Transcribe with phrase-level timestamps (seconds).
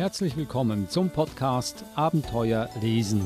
[0.00, 3.20] Herzlich willkommen zum Podcast Abenteuer lesen.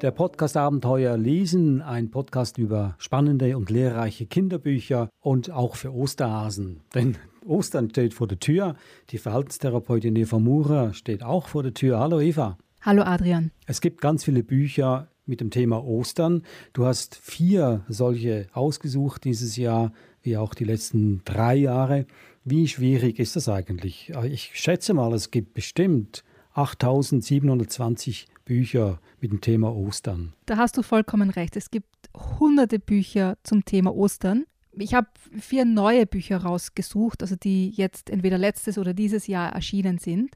[0.00, 6.80] Der Podcast Abenteuer lesen, ein Podcast über spannende und lehrreiche Kinderbücher und auch für Osterhasen.
[6.92, 8.74] Denn Ostern steht vor der Tür.
[9.10, 12.00] Die Verhaltenstherapeutin Eva Murer steht auch vor der Tür.
[12.00, 12.58] Hallo Eva.
[12.84, 13.52] Hallo Adrian.
[13.66, 16.42] Es gibt ganz viele Bücher mit dem Thema Ostern.
[16.72, 19.92] Du hast vier solche ausgesucht dieses Jahr,
[20.22, 22.06] wie auch die letzten drei Jahre.
[22.44, 24.12] Wie schwierig ist das eigentlich?
[24.24, 30.32] Ich schätze mal, es gibt bestimmt 8720 Bücher mit dem Thema Ostern.
[30.46, 31.54] Da hast du vollkommen recht.
[31.54, 34.44] Es gibt hunderte Bücher zum Thema Ostern.
[34.72, 35.06] Ich habe
[35.38, 40.32] vier neue Bücher rausgesucht, also die jetzt entweder letztes oder dieses Jahr erschienen sind.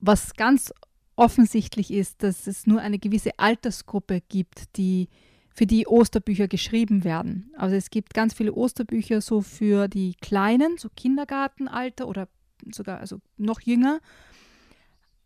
[0.00, 0.72] Was ganz
[1.16, 5.08] offensichtlich ist, dass es nur eine gewisse Altersgruppe gibt, die
[5.54, 7.52] für die Osterbücher geschrieben werden.
[7.56, 12.28] Also es gibt ganz viele Osterbücher so für die Kleinen, so Kindergartenalter oder
[12.72, 14.00] sogar also noch jünger.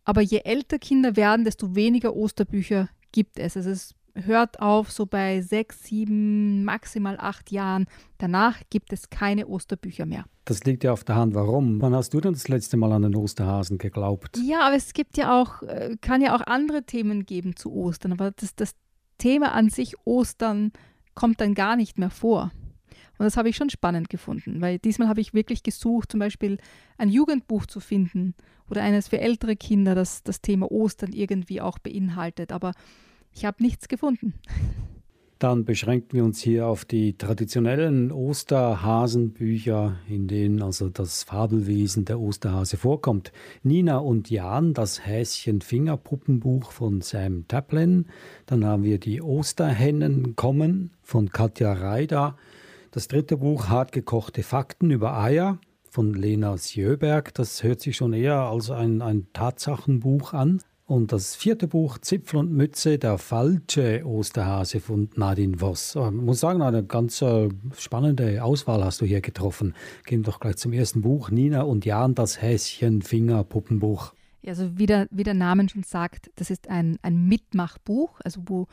[0.03, 3.55] Aber je älter Kinder werden, desto weniger Osterbücher gibt es.
[3.55, 7.85] Also es hört auf so bei sechs, sieben, maximal acht Jahren.
[8.17, 10.25] Danach gibt es keine Osterbücher mehr.
[10.45, 11.35] Das liegt ja auf der Hand.
[11.35, 11.81] Warum?
[11.81, 14.39] Wann hast du denn das letzte Mal an den Osterhasen geglaubt?
[14.43, 18.13] Ja, aber es gibt ja auch, äh, kann ja auch andere Themen geben zu Ostern.
[18.13, 18.75] Aber das, das
[19.17, 20.71] Thema an sich Ostern
[21.15, 22.51] kommt dann gar nicht mehr vor.
[23.17, 26.57] Und das habe ich schon spannend gefunden, weil diesmal habe ich wirklich gesucht, zum Beispiel
[26.99, 28.35] ein Jugendbuch zu finden
[28.69, 32.51] oder eines für ältere Kinder, das das Thema Ostern irgendwie auch beinhaltet.
[32.51, 32.73] Aber
[33.37, 34.33] ich habe nichts gefunden.
[35.37, 42.19] Dann beschränken wir uns hier auf die traditionellen Osterhasenbücher, in denen also das Fabelwesen der
[42.19, 43.31] Osterhase vorkommt.
[43.61, 48.07] Nina und Jan, das Häschen-Fingerpuppenbuch von Sam Taplin.
[48.47, 52.35] Dann haben wir die Osterhennen kommen von Katja Reider.
[52.89, 55.59] Das dritte Buch Hartgekochte Fakten über Eier
[55.91, 57.31] von Lena Sjöberg.
[57.35, 60.63] Das hört sich schon eher als ein, ein Tatsachenbuch an.
[60.87, 65.97] Und das vierte Buch, Zipfel und Mütze, der falsche Osterhase von Nadine Voss.
[65.97, 69.75] Ich muss sagen, eine ganz äh, spannende Auswahl hast du hier getroffen.
[70.05, 74.13] Gehen wir doch gleich zum ersten Buch, Nina und Jan, das Häschen Finger Puppenbuch.
[74.45, 78.67] Also wie der, wie der Name schon sagt, das ist ein, ein Mitmachbuch, also wo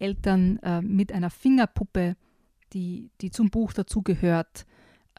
[0.00, 2.16] Eltern äh, mit einer Fingerpuppe,
[2.72, 4.66] die, die zum Buch dazugehört,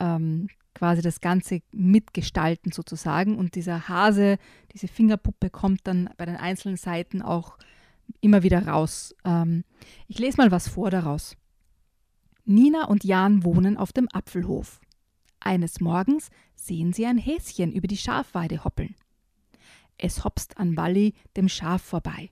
[0.01, 3.37] ähm, quasi das Ganze mitgestalten sozusagen.
[3.37, 4.37] Und dieser Hase,
[4.73, 7.57] diese Fingerpuppe kommt dann bei den einzelnen Seiten auch
[8.19, 9.15] immer wieder raus.
[9.25, 9.63] Ähm,
[10.07, 11.37] ich lese mal was vor daraus.
[12.45, 14.81] Nina und Jan wohnen auf dem Apfelhof.
[15.39, 18.95] Eines Morgens sehen sie ein Häschen über die Schafweide hoppeln.
[19.97, 22.31] Es hopst an Walli, dem Schaf, vorbei.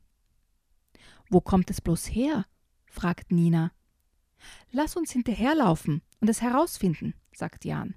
[1.29, 2.45] Wo kommt es bloß her?
[2.87, 3.71] fragt Nina.
[4.71, 7.95] Lass uns hinterherlaufen und es herausfinden, sagt Jan.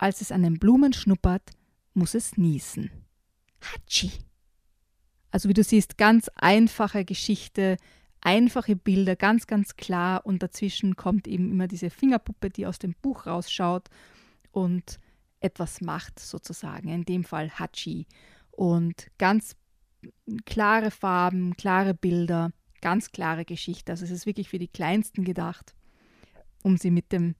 [0.00, 1.50] Als es an den Blumen schnuppert,
[1.92, 2.90] muss es niesen.
[3.60, 4.10] Hatschi!
[5.30, 7.76] Also wie du siehst, ganz einfache Geschichte,
[8.22, 12.94] einfache Bilder, ganz, ganz klar und dazwischen kommt eben immer diese Fingerpuppe, die aus dem
[13.02, 13.90] Buch rausschaut
[14.52, 14.98] und
[15.40, 18.06] etwas macht sozusagen, in dem Fall Hachi.
[18.52, 19.54] Und ganz
[20.46, 23.92] klare Farben, klare Bilder, ganz klare Geschichte.
[23.92, 25.74] Also es ist wirklich für die Kleinsten gedacht,
[26.62, 27.34] um sie mit dem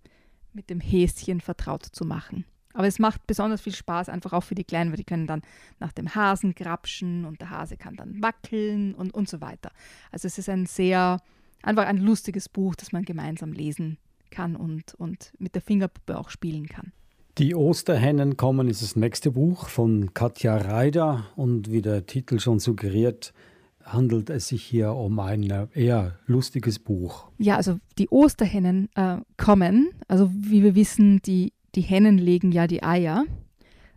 [0.55, 2.44] mit dem Häschen vertraut zu machen.
[2.72, 5.43] Aber es macht besonders viel Spaß, einfach auch für die Kleinen, weil die können dann
[5.81, 9.72] nach dem Hasen grapschen und der Hase kann dann wackeln und, und so weiter.
[10.12, 11.21] Also es ist ein sehr,
[11.62, 13.99] einfach ein lustiges Buch, das man gemeinsam lesen
[14.31, 16.93] kann und, und mit der Fingerpuppe auch spielen kann.
[17.38, 22.59] Die Osterhennen kommen ist das nächste Buch von Katja Reider und wie der Titel schon
[22.59, 23.32] suggeriert,
[23.85, 27.29] handelt es sich hier um ein äh, eher lustiges Buch.
[27.39, 29.91] Ja, also die Osterhennen äh, kommen.
[30.09, 33.25] Also wie wir wissen, die, die Hennen legen ja die Eier.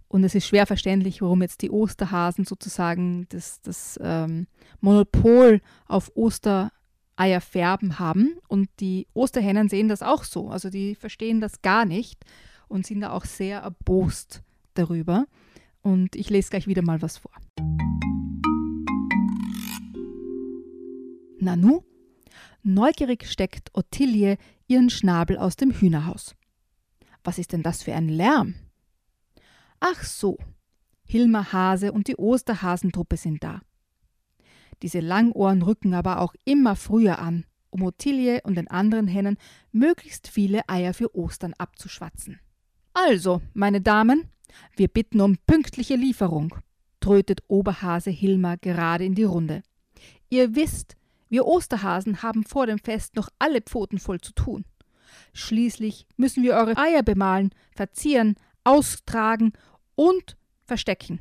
[0.08, 4.46] Und es ist schwer verständlich, warum jetzt die Osterhasen sozusagen das, das ähm,
[4.80, 8.38] Monopol auf Ostereierfärben haben.
[8.48, 10.50] Und die Osterhennen sehen das auch so.
[10.50, 12.24] Also die verstehen das gar nicht
[12.68, 14.44] und sind da auch sehr erbost
[14.76, 15.26] darüber.
[15.82, 17.32] Und ich lese gleich wieder mal was vor.
[21.44, 21.84] Nanu?
[22.64, 24.38] Neugierig steckt Ottilie
[24.68, 26.36] ihren Schnabel aus dem Hühnerhaus.
[27.24, 28.56] Was ist denn das für ein Lärm?
[29.80, 30.38] Ach so,
[31.06, 33.62] Hilma Hase und die Osterhasentruppe sind da.
[34.82, 39.38] Diese Langohren rücken aber auch immer früher an, um Ottilie und den anderen Hennen
[39.72, 42.40] möglichst viele Eier für Ostern abzuschwatzen.
[42.94, 44.30] Also, meine Damen,
[44.76, 46.56] wir bitten um pünktliche Lieferung,
[47.00, 49.64] trötet Oberhase Hilma gerade in die Runde.
[50.30, 50.96] Ihr wisst,
[51.34, 54.66] wir Osterhasen haben vor dem Fest noch alle Pfoten voll zu tun.
[55.34, 59.54] Schließlich müssen wir eure Eier bemalen, verzieren, austragen
[59.96, 61.20] und verstecken.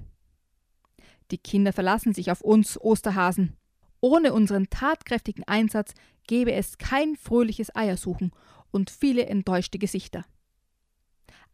[1.31, 3.57] Die Kinder verlassen sich auf uns Osterhasen.
[4.01, 5.95] Ohne unseren tatkräftigen Einsatz
[6.27, 8.33] gäbe es kein fröhliches Eiersuchen
[8.71, 10.27] und viele enttäuschte Gesichter.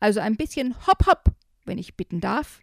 [0.00, 1.25] Also ein bisschen hopp hopp,
[1.64, 2.61] wenn ich bitten darf.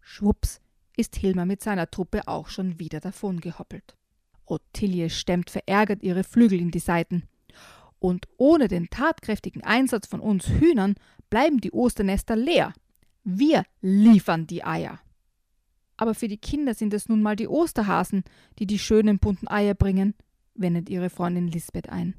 [0.00, 0.60] Schwupps
[0.96, 3.94] ist Hilma mit seiner Truppe auch schon wieder davongehoppelt.
[4.50, 7.24] Ottilie stemmt verärgert ihre Flügel in die Seiten.
[7.98, 10.94] Und ohne den tatkräftigen Einsatz von uns Hühnern
[11.30, 12.72] bleiben die Osternester leer.
[13.24, 15.00] Wir liefern die Eier.
[15.96, 18.22] Aber für die Kinder sind es nun mal die Osterhasen,
[18.58, 20.14] die die schönen bunten Eier bringen,
[20.54, 22.14] wendet ihre Freundin Lisbeth ein.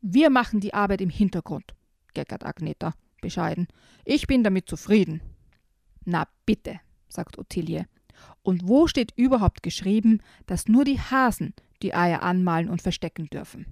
[0.00, 1.74] Wir machen die Arbeit im Hintergrund,
[2.14, 3.68] geckert Agneta bescheiden.
[4.04, 5.20] Ich bin damit zufrieden.
[6.04, 7.86] Na bitte, sagt Ottilie.
[8.42, 13.66] Und wo steht überhaupt geschrieben, dass nur die Hasen die Eier anmalen und verstecken dürfen?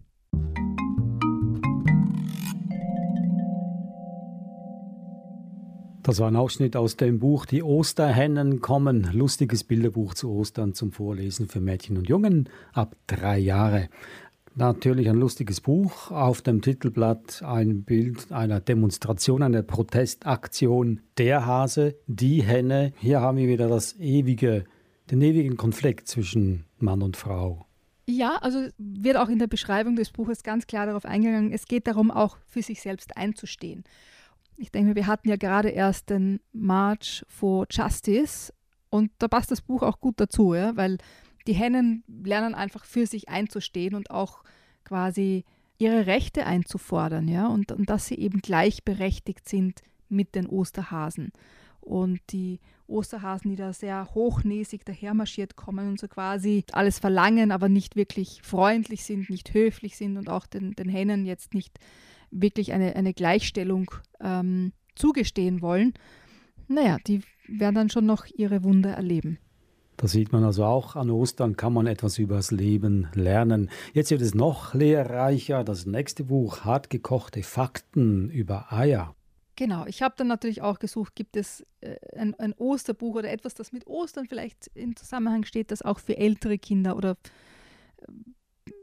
[6.03, 9.11] Das war ein Ausschnitt aus dem Buch Die Osterhennen kommen.
[9.13, 13.89] Lustiges Bilderbuch zu Ostern zum Vorlesen für Mädchen und Jungen ab drei Jahre.
[14.55, 16.11] Natürlich ein lustiges Buch.
[16.11, 21.01] Auf dem Titelblatt ein Bild einer Demonstration, einer Protestaktion.
[21.19, 22.93] Der Hase, die Henne.
[22.99, 24.65] Hier haben wir wieder das ewige,
[25.11, 27.67] den ewigen Konflikt zwischen Mann und Frau.
[28.07, 31.87] Ja, also wird auch in der Beschreibung des Buches ganz klar darauf eingegangen, es geht
[31.87, 33.85] darum, auch für sich selbst einzustehen.
[34.57, 38.53] Ich denke, wir hatten ja gerade erst den March for Justice
[38.91, 40.99] und da passt das Buch auch gut dazu, ja, weil
[41.47, 44.43] die Hennen lernen einfach für sich einzustehen und auch
[44.85, 45.45] quasi
[45.79, 51.33] ihre Rechte einzufordern, ja, und, und dass sie eben gleichberechtigt sind mit den Osterhasen.
[51.81, 57.69] Und die Osterhasen, die da sehr hochnäsig dahermarschiert kommen und so quasi alles verlangen, aber
[57.69, 61.79] nicht wirklich freundlich sind, nicht höflich sind und auch den, den Hennen jetzt nicht
[62.31, 63.91] wirklich eine, eine Gleichstellung
[64.21, 65.95] ähm, zugestehen wollen,
[66.69, 69.39] naja, die werden dann schon noch ihre Wunder erleben.
[70.01, 73.69] Da sieht man also auch, an Ostern kann man etwas über das Leben lernen.
[73.93, 75.63] Jetzt wird es noch lehrreicher.
[75.63, 79.15] Das nächste Buch, Hartgekochte Fakten über Eier.
[79.57, 83.53] Genau, ich habe dann natürlich auch gesucht, gibt es äh, ein, ein, Osterbuch oder etwas,
[83.53, 87.19] das mit Ostern vielleicht in Zusammenhang steht, das auch für ältere Kinder oder
[87.99, 88.07] äh,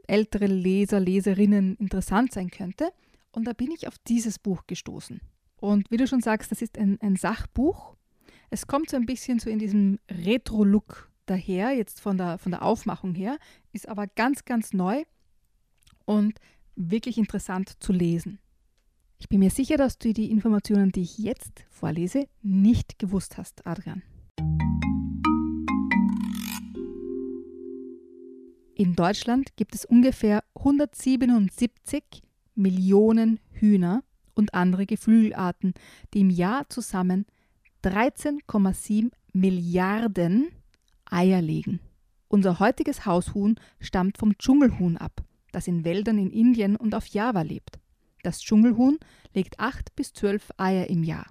[0.06, 2.92] ältere Leser, Leserinnen interessant sein könnte.
[3.32, 5.20] Und da bin ich auf dieses Buch gestoßen.
[5.56, 7.96] Und wie du schon sagst, das ist ein, ein Sachbuch.
[8.50, 12.62] Es kommt so ein bisschen so in diesem Retro-Look daher, jetzt von der, von der
[12.62, 13.38] Aufmachung her,
[13.72, 15.04] ist aber ganz, ganz neu
[16.04, 16.38] und
[16.74, 18.38] wirklich interessant zu lesen.
[19.20, 23.66] Ich bin mir sicher, dass du die Informationen, die ich jetzt vorlese, nicht gewusst hast,
[23.66, 24.02] Adrian.
[28.74, 32.22] In Deutschland gibt es ungefähr 177
[32.54, 34.04] Millionen Hühner
[34.34, 35.74] und andere Geflügelarten,
[36.14, 37.26] die im Jahr zusammen
[37.82, 40.48] 13,7 Milliarden
[41.10, 41.80] Eier legen.
[42.28, 45.22] Unser heutiges Haushuhn stammt vom Dschungelhuhn ab,
[45.52, 47.78] das in Wäldern in Indien und auf Java lebt.
[48.22, 48.98] Das Dschungelhuhn
[49.32, 51.26] legt acht bis zwölf Eier im Jahr.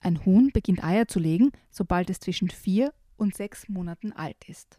[0.00, 4.78] Ein Huhn beginnt Eier zu legen, sobald es zwischen vier und sechs Monaten alt ist.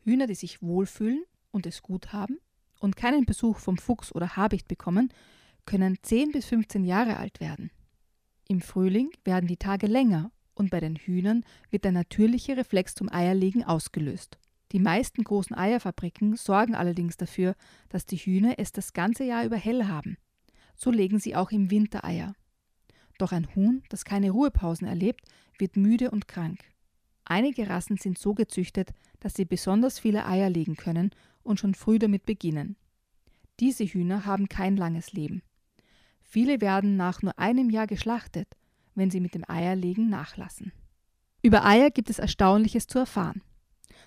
[0.00, 2.38] Hühner, die sich wohlfühlen und es gut haben
[2.80, 5.10] und keinen Besuch vom Fuchs oder Habicht bekommen,
[5.64, 7.70] können 10 bis 15 Jahre alt werden.
[8.48, 13.12] Im Frühling werden die Tage länger und bei den Hühnern wird der natürliche Reflex zum
[13.12, 14.38] Eierlegen ausgelöst.
[14.72, 17.54] Die meisten großen Eierfabriken sorgen allerdings dafür,
[17.90, 20.16] dass die Hühner es das ganze Jahr über hell haben.
[20.74, 22.34] So legen sie auch im Winter Eier.
[23.18, 25.20] Doch ein Huhn, das keine Ruhepausen erlebt,
[25.58, 26.64] wird müde und krank.
[27.24, 31.10] Einige Rassen sind so gezüchtet, dass sie besonders viele Eier legen können
[31.42, 32.76] und schon früh damit beginnen.
[33.60, 35.42] Diese Hühner haben kein langes Leben.
[36.22, 38.48] Viele werden nach nur einem Jahr geschlachtet
[38.94, 40.72] wenn sie mit dem Eierlegen nachlassen.
[41.42, 43.42] Über Eier gibt es Erstaunliches zu erfahren.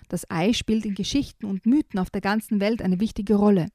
[0.08, 3.68] Das Ei spielt in Geschichten und Mythen auf der ganzen Welt eine wichtige Rolle.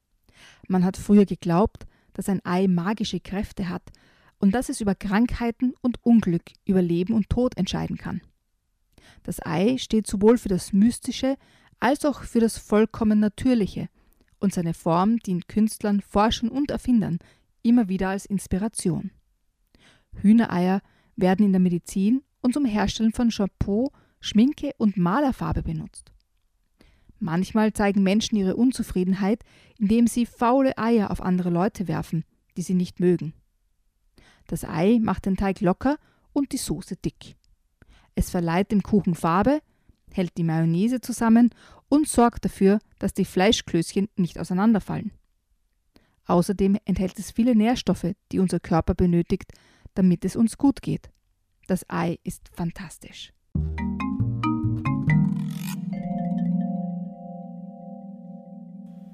[0.68, 3.90] Man hat früher geglaubt, dass ein Ei magische Kräfte hat
[4.38, 8.20] und dass es über Krankheiten und Unglück, über Leben und Tod entscheiden kann.
[9.22, 11.36] Das Ei steht sowohl für das Mystische
[11.80, 13.88] als auch für das vollkommen Natürliche
[14.38, 17.18] und seine Form dient Künstlern, Forschern und Erfindern
[17.62, 19.10] immer wieder als Inspiration.
[20.16, 20.80] Hühnereier
[21.16, 23.90] werden in der Medizin und zum Herstellen von Shampoo,
[24.20, 26.12] Schminke und Malerfarbe benutzt.
[27.18, 29.44] Manchmal zeigen Menschen ihre Unzufriedenheit,
[29.78, 32.24] indem sie faule Eier auf andere Leute werfen,
[32.56, 33.32] die sie nicht mögen.
[34.46, 35.96] Das Ei macht den Teig locker
[36.32, 37.36] und die Soße dick.
[38.14, 39.60] Es verleiht dem Kuchen Farbe,
[40.12, 41.50] hält die Mayonnaise zusammen
[41.88, 45.12] und sorgt dafür, dass die Fleischklößchen nicht auseinanderfallen.
[46.26, 49.52] Außerdem enthält es viele Nährstoffe, die unser Körper benötigt,
[49.94, 51.10] damit es uns gut geht.
[51.66, 53.32] Das Ei ist fantastisch.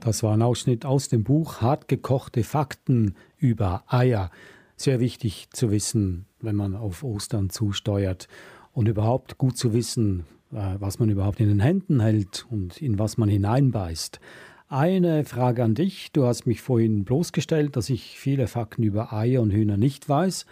[0.01, 4.31] Das war ein Ausschnitt aus dem Buch Hartgekochte Fakten über Eier.
[4.75, 8.27] Sehr wichtig zu wissen, wenn man auf Ostern zusteuert
[8.73, 12.99] und überhaupt gut zu wissen, äh, was man überhaupt in den Händen hält und in
[12.99, 14.21] was man hineinbeißt.
[14.69, 16.13] Eine Frage an dich.
[16.13, 20.47] Du hast mich vorhin bloßgestellt, dass ich viele Fakten über Eier und Hühner nicht weiß.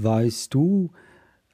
[0.00, 0.90] Weißt du,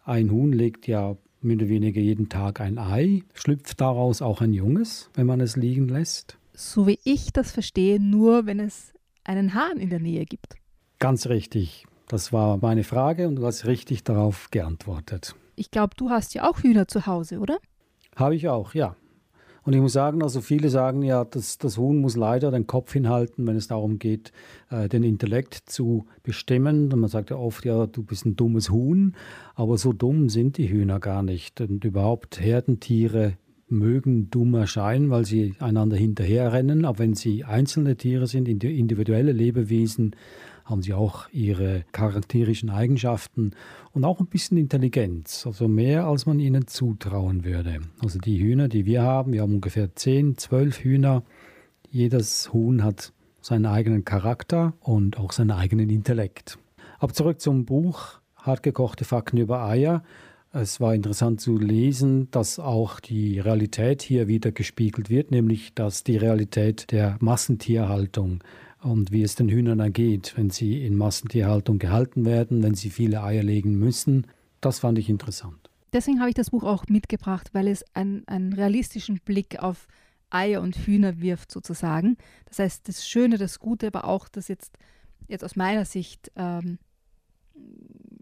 [0.04, 3.22] ein Huhn legt ja mehr oder weniger jeden Tag ein Ei.
[3.32, 6.36] Schlüpft daraus auch ein Junges, wenn man es liegen lässt?
[6.52, 8.92] So wie ich das verstehe, nur wenn es
[9.24, 10.56] einen Hahn in der Nähe gibt.
[10.98, 11.86] Ganz richtig.
[12.08, 15.34] Das war meine Frage und du hast richtig darauf geantwortet.
[15.56, 17.58] Ich glaube, du hast ja auch Hühner zu Hause, oder?
[18.14, 18.94] Habe ich auch, ja.
[19.64, 22.92] Und ich muss sagen, also viele sagen ja, dass das Huhn muss leider den Kopf
[22.92, 24.32] hinhalten, wenn es darum geht,
[24.70, 26.92] äh, den Intellekt zu bestimmen.
[26.92, 29.14] Und man sagt ja oft, ja, du bist ein dummes Huhn,
[29.54, 31.60] aber so dumm sind die Hühner gar nicht.
[31.60, 38.26] Und überhaupt Herdentiere mögen dumm erscheinen, weil sie einander hinterherrennen, aber wenn sie einzelne Tiere
[38.26, 40.14] sind, individuelle Lebewesen,
[40.64, 43.52] haben sie auch ihre charakterischen Eigenschaften
[43.92, 47.80] und auch ein bisschen Intelligenz, also mehr als man ihnen zutrauen würde.
[48.02, 51.22] Also die Hühner, die wir haben, wir haben ungefähr 10, 12 Hühner.
[51.90, 56.58] Jedes Huhn hat seinen eigenen Charakter und auch seinen eigenen Intellekt.
[56.98, 60.02] Aber zurück zum Buch Hartgekochte Fakten über Eier.
[60.52, 66.04] Es war interessant zu lesen, dass auch die Realität hier wieder gespiegelt wird, nämlich dass
[66.04, 68.42] die Realität der Massentierhaltung
[68.84, 73.22] und wie es den Hühnern ergeht, wenn sie in Massentierhaltung gehalten werden, wenn sie viele
[73.22, 74.26] Eier legen müssen.
[74.60, 75.70] Das fand ich interessant.
[75.92, 79.86] Deswegen habe ich das Buch auch mitgebracht, weil es einen, einen realistischen Blick auf
[80.28, 82.16] Eier und Hühner wirft, sozusagen.
[82.46, 84.76] Das heißt, das Schöne, das Gute, aber auch das jetzt,
[85.28, 86.78] jetzt aus meiner Sicht ähm,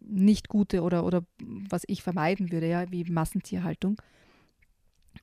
[0.07, 4.00] nicht Gute oder, oder was ich vermeiden würde, ja, wie Massentierhaltung.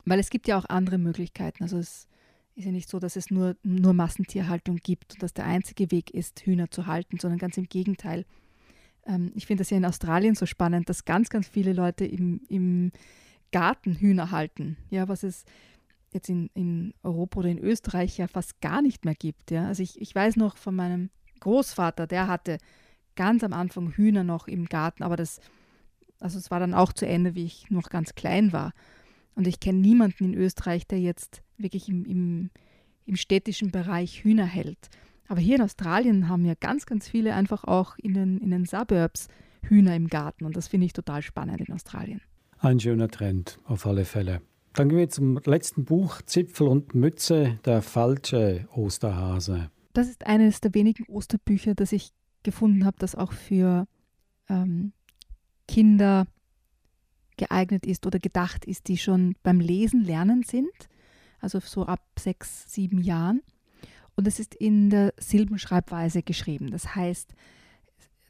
[0.04, 1.62] Weil es gibt ja auch andere Möglichkeiten.
[1.62, 2.08] Also es
[2.54, 6.10] ist ja nicht so, dass es nur, nur Massentierhaltung gibt und dass der einzige Weg
[6.10, 8.26] ist, Hühner zu halten, sondern ganz im Gegenteil.
[9.06, 12.42] Ähm, ich finde das ja in Australien so spannend, dass ganz, ganz viele Leute im,
[12.48, 12.92] im
[13.52, 14.76] Garten Hühner halten.
[14.90, 15.44] Ja, was es
[16.12, 19.50] jetzt in, in Europa oder in Österreich ja fast gar nicht mehr gibt.
[19.50, 19.66] Ja.
[19.66, 22.58] Also ich, ich weiß noch von meinem Großvater, der hatte
[23.16, 25.40] ganz am Anfang Hühner noch im Garten, aber das,
[26.20, 28.72] also es war dann auch zu Ende, wie ich noch ganz klein war.
[29.40, 32.50] Und ich kenne niemanden in Österreich, der jetzt wirklich im, im,
[33.06, 34.90] im städtischen Bereich Hühner hält.
[35.28, 38.66] Aber hier in Australien haben ja ganz, ganz viele einfach auch in den, in den
[38.66, 39.28] Suburbs
[39.62, 40.44] Hühner im Garten.
[40.44, 42.20] Und das finde ich total spannend in Australien.
[42.58, 44.42] Ein schöner Trend, auf alle Fälle.
[44.74, 49.70] Dann gehen wir zum letzten Buch, Zipfel und Mütze, der falsche Osterhase.
[49.94, 52.10] Das ist eines der wenigen Osterbücher, das ich
[52.42, 53.86] gefunden habe, das auch für
[54.50, 54.92] ähm,
[55.66, 56.26] Kinder
[57.40, 60.70] geeignet ist oder gedacht ist, die schon beim Lesen lernen sind,
[61.40, 63.40] also so ab sechs, sieben Jahren.
[64.14, 66.70] Und es ist in der Silbenschreibweise geschrieben.
[66.70, 67.32] Das heißt,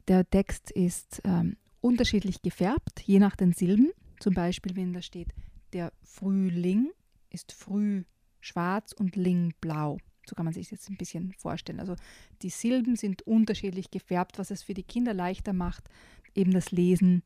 [0.07, 3.91] der Text ist ähm, unterschiedlich gefärbt, je nach den Silben.
[4.21, 5.33] Zum Beispiel, wenn da steht,
[5.73, 6.91] der Frühling
[7.29, 8.03] ist früh
[8.39, 9.97] schwarz und Ling blau.
[10.25, 11.81] So kann man sich das jetzt ein bisschen vorstellen.
[11.81, 11.95] Also
[12.41, 15.89] die Silben sind unterschiedlich gefärbt, was es für die Kinder leichter macht,
[16.33, 17.23] eben das Lesen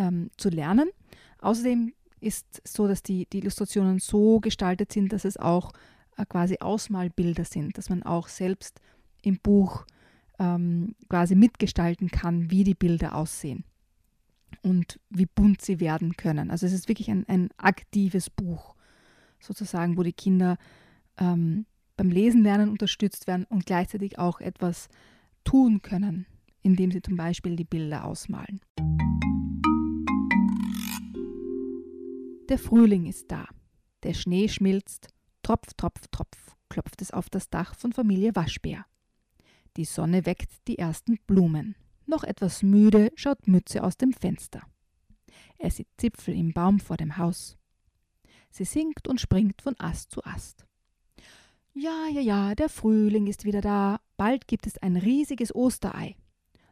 [0.00, 0.90] ähm, zu lernen.
[1.40, 5.72] Außerdem ist so, dass die, die Illustrationen so gestaltet sind, dass es auch
[6.16, 8.80] äh, quasi Ausmalbilder sind, dass man auch selbst
[9.22, 9.84] im Buch
[10.38, 13.64] ähm, quasi mitgestalten kann, wie die Bilder aussehen
[14.62, 16.50] und wie bunt sie werden können.
[16.50, 18.74] Also es ist wirklich ein, ein aktives Buch,
[19.38, 20.56] sozusagen, wo die Kinder
[21.18, 21.66] ähm,
[21.96, 24.88] beim Lesen lernen unterstützt werden und gleichzeitig auch etwas
[25.44, 26.26] tun können,
[26.62, 28.60] indem sie zum Beispiel die Bilder ausmalen.
[32.50, 33.46] Der Frühling ist da.
[34.02, 35.06] Der Schnee schmilzt,
[35.40, 38.86] Tropf, Tropf, Tropf, klopft es auf das Dach von Familie Waschbär.
[39.76, 41.76] Die Sonne weckt die ersten Blumen.
[42.06, 44.62] Noch etwas müde schaut Mütze aus dem Fenster.
[45.58, 47.56] Er sieht Zipfel im Baum vor dem Haus.
[48.50, 50.66] Sie singt und springt von Ast zu Ast.
[51.72, 54.00] Ja, ja, ja, der Frühling ist wieder da.
[54.16, 56.16] Bald gibt es ein riesiges Osterei.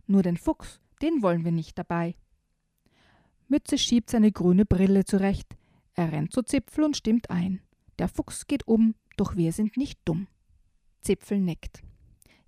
[0.08, 2.16] Nur den Fuchs, den wollen wir nicht dabei.
[3.46, 5.56] Mütze schiebt seine grüne Brille zurecht.
[5.98, 7.60] Er rennt zu Zipfel und stimmt ein.
[7.98, 10.28] Der Fuchs geht um, doch wir sind nicht dumm.
[11.00, 11.82] Zipfel nickt.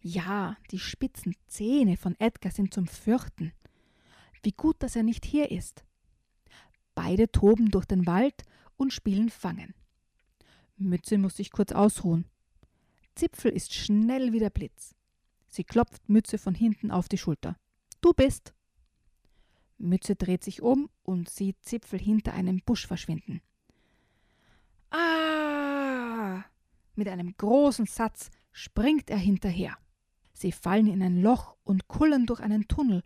[0.00, 3.52] Ja, die spitzen Zähne von Edgar sind zum Fürchten.
[4.44, 5.84] Wie gut, dass er nicht hier ist.
[6.94, 8.44] Beide toben durch den Wald
[8.76, 9.74] und spielen Fangen.
[10.76, 12.26] Mütze muss sich kurz ausruhen.
[13.16, 14.94] Zipfel ist schnell wie der Blitz.
[15.48, 17.56] Sie klopft Mütze von hinten auf die Schulter.
[18.00, 18.54] Du bist.
[19.76, 23.42] Mütze dreht sich um und sieht Zipfel hinter einem Busch verschwinden.
[24.90, 26.44] Ah!
[26.94, 29.76] Mit einem großen Satz springt er hinterher.
[30.32, 33.02] Sie fallen in ein Loch und kullern durch einen Tunnel,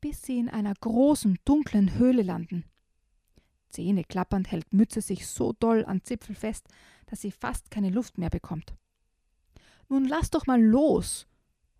[0.00, 2.64] bis sie in einer großen, dunklen Höhle landen.
[3.68, 6.66] Zähne klappernd hält Mütze sich so doll an Zipfel fest,
[7.06, 8.74] dass sie fast keine Luft mehr bekommt.
[9.88, 11.28] Nun lass doch mal los.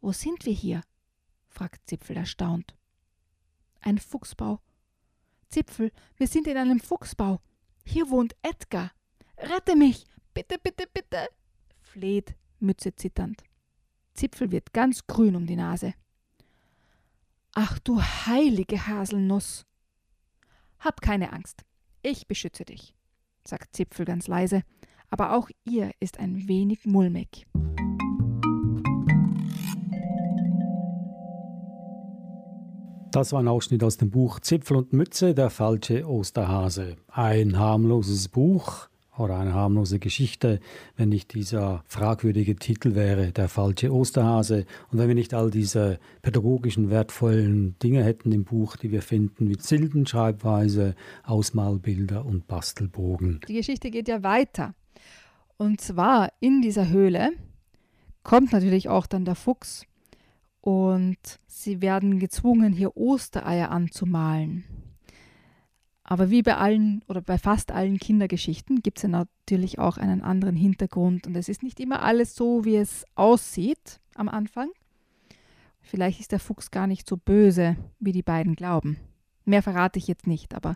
[0.00, 0.82] Wo sind wir hier?
[1.48, 2.76] fragt Zipfel erstaunt.
[3.80, 4.60] Ein Fuchsbau.
[5.48, 7.40] Zipfel, wir sind in einem Fuchsbau.
[7.84, 8.92] Hier wohnt Edgar.
[9.38, 10.04] Rette mich!
[10.34, 11.28] Bitte, bitte, bitte!
[11.80, 13.42] fleht Mütze zitternd.
[14.14, 15.94] Zipfel wird ganz grün um die Nase.
[17.54, 19.64] Ach du heilige Haselnuss!
[20.78, 21.64] Hab keine Angst.
[22.02, 22.94] Ich beschütze dich,
[23.44, 24.62] sagt Zipfel ganz leise,
[25.08, 27.46] aber auch ihr ist ein wenig mulmig.
[33.16, 36.96] Das war ein Ausschnitt aus dem Buch Zipfel und Mütze, der falsche Osterhase.
[37.08, 40.60] Ein harmloses Buch oder eine harmlose Geschichte,
[40.98, 44.66] wenn nicht dieser fragwürdige Titel wäre, der falsche Osterhase.
[44.92, 49.48] Und wenn wir nicht all diese pädagogischen, wertvollen Dinge hätten im Buch, die wir finden,
[49.48, 53.40] wie Silbenschreibweise, Ausmalbilder und Bastelbogen.
[53.48, 54.74] Die Geschichte geht ja weiter.
[55.56, 57.30] Und zwar in dieser Höhle
[58.22, 59.86] kommt natürlich auch dann der Fuchs
[60.66, 64.64] und sie werden gezwungen, hier Ostereier anzumalen.
[66.02, 70.22] Aber wie bei allen oder bei fast allen Kindergeschichten gibt es ja natürlich auch einen
[70.22, 74.68] anderen Hintergrund und es ist nicht immer alles so, wie es aussieht am Anfang.
[75.82, 78.96] Vielleicht ist der Fuchs gar nicht so böse, wie die beiden glauben.
[79.44, 80.74] Mehr verrate ich jetzt nicht, aber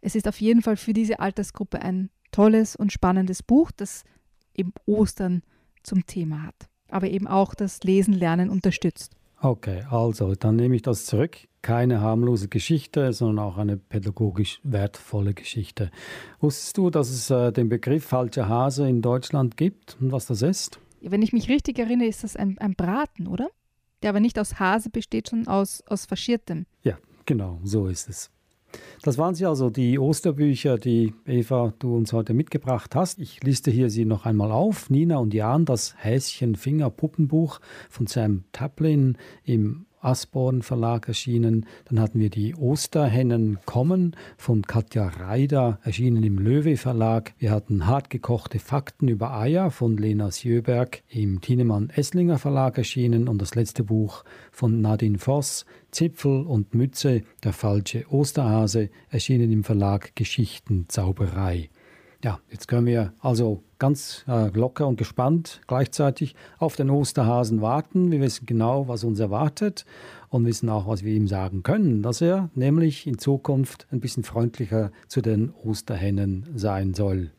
[0.00, 4.04] es ist auf jeden Fall für diese Altersgruppe ein tolles und spannendes Buch, das
[4.54, 5.42] eben Ostern
[5.82, 9.16] zum Thema hat aber eben auch das Lesen, Lernen unterstützt.
[9.40, 11.36] Okay, also dann nehme ich das zurück.
[11.60, 15.90] Keine harmlose Geschichte, sondern auch eine pädagogisch wertvolle Geschichte.
[16.40, 20.42] Wusstest du, dass es äh, den Begriff falscher Hase in Deutschland gibt und was das
[20.42, 20.78] ist?
[21.00, 23.48] Wenn ich mich richtig erinnere, ist das ein, ein Braten, oder?
[24.02, 26.66] Der aber nicht aus Hase besteht, sondern aus, aus Faschiertem.
[26.82, 28.30] Ja, genau, so ist es.
[29.02, 33.18] Das waren sie also, die Osterbücher, die Eva, du uns heute mitgebracht hast.
[33.18, 34.90] Ich liste hier sie noch einmal auf.
[34.90, 41.66] Nina und Jan, das Häschen-Finger-Puppenbuch von Sam Taplin im Asborn Verlag erschienen.
[41.86, 47.34] Dann hatten wir die Osterhennen kommen von Katja Reider, erschienen im Löwe Verlag.
[47.38, 53.42] Wir hatten hartgekochte Fakten über Eier von Lena Sjöberg im Tinemann Esslinger Verlag erschienen und
[53.42, 60.14] das letzte Buch von Nadine Voss, Zipfel und Mütze, der falsche Osterhase, erschienen im Verlag
[60.14, 61.68] Geschichten Zauberei.
[62.26, 68.10] Ja, jetzt können wir also ganz äh, locker und gespannt gleichzeitig auf den Osterhasen warten.
[68.10, 69.84] Wir wissen genau, was uns erwartet
[70.28, 74.24] und wissen auch, was wir ihm sagen können, dass er nämlich in Zukunft ein bisschen
[74.24, 77.30] freundlicher zu den Osterhennen sein soll.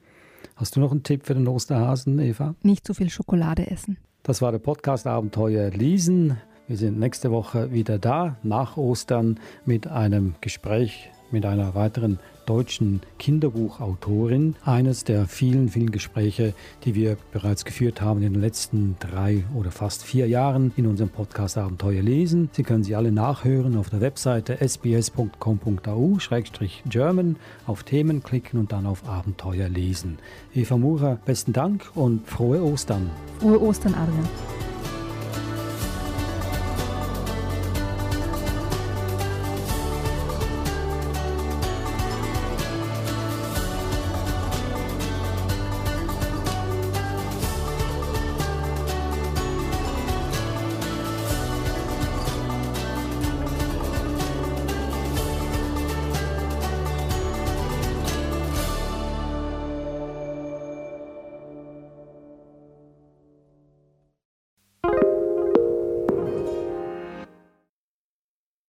[0.56, 2.56] Hast du noch einen Tipp für den Osterhasen, Eva?
[2.64, 3.98] Nicht zu viel Schokolade essen.
[4.24, 6.38] Das war der Podcast Abenteuer Lesen.
[6.70, 13.02] Wir sind nächste Woche wieder da, nach Ostern, mit einem Gespräch mit einer weiteren deutschen
[13.20, 14.56] Kinderbuchautorin.
[14.66, 19.70] Eines der vielen, vielen Gespräche, die wir bereits geführt haben in den letzten drei oder
[19.70, 22.50] fast vier Jahren in unserem Podcast Abenteuer lesen.
[22.54, 27.36] Sie können sie alle nachhören auf der Webseite sbs.com.au-german,
[27.68, 30.18] auf Themen klicken und dann auf Abenteuer lesen.
[30.56, 33.12] Eva Murer, besten Dank und frohe Ostern.
[33.40, 34.57] Frohe Ostern, Adrian.